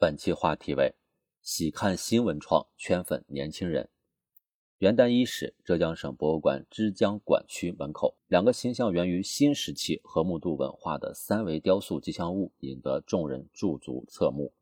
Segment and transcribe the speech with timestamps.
[0.00, 0.94] 本期话题为
[1.42, 3.88] “喜看新文创，圈粉年轻人”。
[4.78, 14.52] 元旦伊始，浙江省博物馆之江馆区门口，两个形象源于新石器和木度文化的三维雕塑吉祥物，引得众人驻足侧目。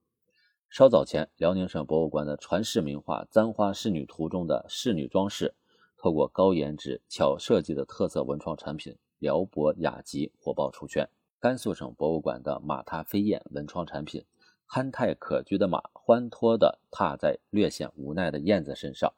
[0.70, 5.54] 稍早前，辽宁省博物馆的传世名画《簪花仕女图》中的仕女装饰，
[5.98, 11.06] 透过高颜值、巧设计的特色文创产品辽博雅集火爆出圈。
[11.38, 14.24] 甘肃省博物馆的马踏飞燕文创产品，
[14.66, 19.14] 憨态可掬的马欢脱地踏在略显无奈的燕子身上。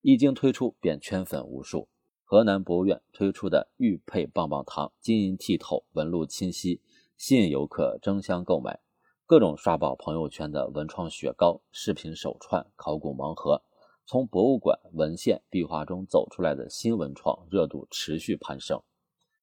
[0.00, 1.88] 一经推出便圈粉无数。
[2.24, 6.80] 河南博物院推出的玉佩棒棒糖，晶莹剔透，纹路清晰，
[7.16, 8.80] 吸引游客争相购买。
[9.26, 13.62] 各种刷爆朋友圈的文创雪糕、饰品手串、考古盲盒，
[14.04, 18.80] 从博物馆文献壁画中走出来的新文创热度持续攀升。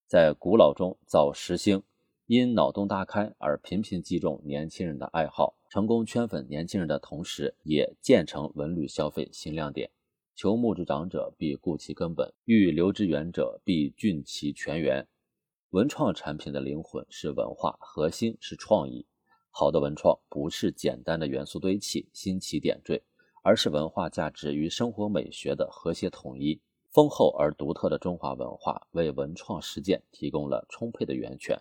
[0.06, 1.82] 在古老中造时兴，
[2.26, 9.90] 因脑洞大开而频频击中年轻人的爱好，成功圈粉年轻人的同时，也建成文旅消费新亮点。
[10.34, 15.06] 求木之长者，必固其根本；欲留之远者，必浚其泉源。
[15.68, 19.06] 文创产品的灵魂是文化，核心是创意。
[19.50, 23.02] 好的文创不是简单的元素堆砌、新奇点缀，
[23.42, 26.58] 而是文化价值与生活美学的和谐统一。
[26.90, 31.60] 丰厚而独特的中华文化为文创实践提供了充沛的源泉。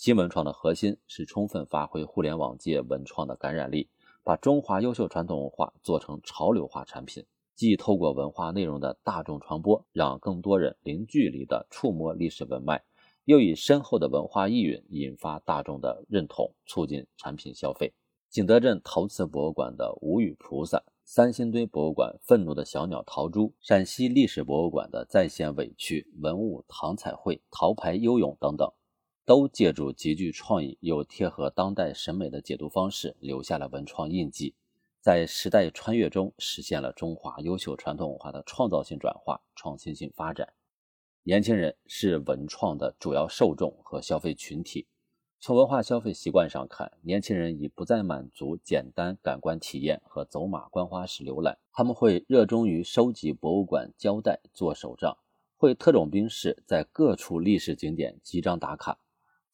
[0.00, 3.90] 新文创的核心是充分发挥互联网界文创的感染力，
[4.24, 7.26] 把中华优秀传统文化做成潮流化产品。
[7.54, 12.82] 既透过文化内容的大众传播，让更多人零距离地触摸历史文脉，
[13.26, 17.92] 又以深厚的文化意蕴引发大众的认同，促进产品消费。
[18.30, 28.66] 景德镇陶瓷博物馆的无语菩萨，三星堆博物馆愤怒的小鸟陶珠，陕西历史博物馆的再现委屈文物唐彩绘陶牌幽咏等等，
[29.24, 34.54] 都借助极具创意又贴合当代审美的解读方式，留下了文创印记。
[35.00, 40.52] 在时代穿越中，实现了中华优秀传统文化的创造性转化、创新性发展。
[41.22, 44.86] 年轻人是文创的主要受众和消费群体。
[45.38, 55.16] 从文化消费习惯上看，年轻人已不再满足简单感官体验和走马观花式浏览，他们会热衷于收集博物馆胶带做手账，
[55.56, 58.98] 会特种兵式在各处历史景点集章打卡。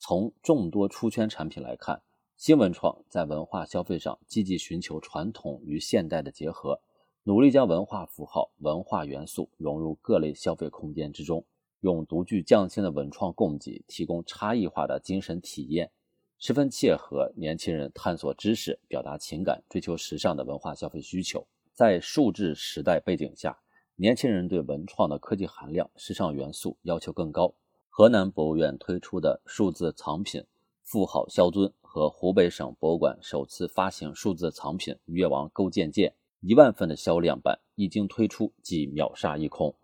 [0.09, 2.01] 从众多出圈产品来看，
[2.37, 6.81] 新文创在文化消费上积极寻求传统与现代的结合，
[7.25, 11.45] 努力将文化符号、文化元素融入各类消费空间之中，
[11.81, 15.91] 用独具匠心的文创供给提供差异化的精神体验，
[16.39, 21.45] 十分切合年轻人探索知识、表达情感、追求时尚的文化消费需求。
[21.73, 23.59] 在数字时代背景下，
[23.97, 27.53] 年轻人对文创的科技含量、时尚元素要求更高。
[27.99, 30.45] 河南博物院推出的数字藏品
[30.85, 31.73] “富豪肖尊”。
[31.81, 39.75] 和湖北省博物馆首次发行数字藏品《越王勾践剑》一万份的销量版，一经推出即秒杀一空。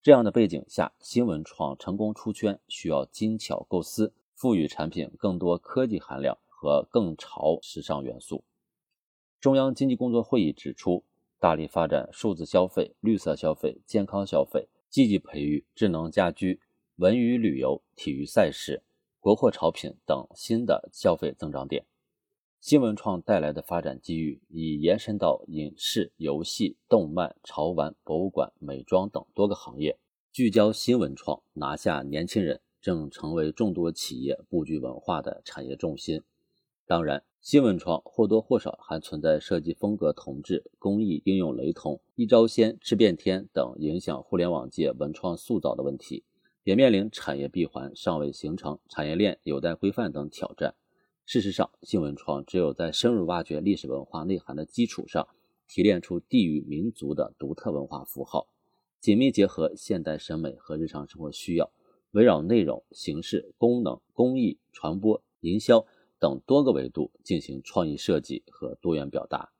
[0.00, 8.44] 这样的背景下，新文创成功出圈，需要精巧构思，赋予产品更多科技含量和更潮时尚元素。
[9.40, 11.02] 中央经济工作会议指出，
[11.40, 16.60] 大力发展数字消费、绿色消费、健康消费，积极培育智能家居、
[16.98, 18.82] 文娱旅游、体育赛事。
[19.20, 21.84] 国货潮品等新的消费增长点，
[22.58, 29.98] 新文创带来的发展机遇已延伸到影视、游戏、动漫、潮玩、博物馆、美妆等多个行业。
[30.32, 36.22] 聚焦新文创，拿下年轻人，正成为众多企业布局文化的产业重心。
[36.86, 46.24] 当然，新文创或多或少还存在设计风格同质、工艺应用雷同、一招鲜吃遍天等影响互联网界文创塑造的问题。
[46.66, 50.74] 也面临产业闭环尚未形成、产业链有待规范等挑战。
[51.24, 55.28] 事实上，新文创只有在深入挖掘历史文化内涵的基础上，
[55.68, 58.48] 提炼出地域民族的独特文化符号，
[58.98, 61.70] 紧密结合现代审美和日常生活需要，
[62.10, 65.86] 围绕内容、形式、功能、工艺、传播、营销
[66.18, 69.52] 等多个维度进行创意设计和多元表达，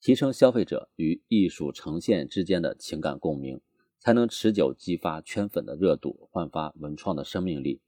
[0.00, 3.60] 提升消费者与艺术呈现之间的情感共鸣。
[4.04, 7.80] 才能持久激发圈粉的热度，焕发文创的生命力。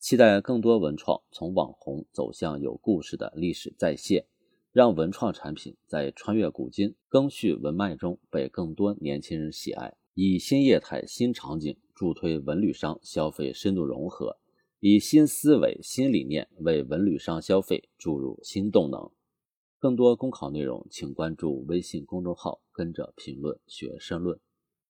[0.00, 4.26] 期待更多文创从网红走向有故事的历史再现，
[4.72, 9.94] 让文创产品在穿越古今、更续文脉中被更多年轻人喜爱。
[10.14, 14.36] 以新业态、新场景助推文旅商消费深度融合，
[14.80, 19.08] 以新思维、新理念为文旅商消费注入新动能。
[19.78, 24.36] 更多公考内容，请关注微信公众号“跟着评论学申论”。